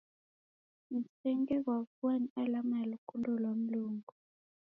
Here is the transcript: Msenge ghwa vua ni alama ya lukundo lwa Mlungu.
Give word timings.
Msenge 0.91 1.59
ghwa 1.59 1.85
vua 1.95 2.19
ni 2.19 2.29
alama 2.35 2.79
ya 2.79 2.85
lukundo 2.85 3.31
lwa 3.37 3.55
Mlungu. 3.55 4.13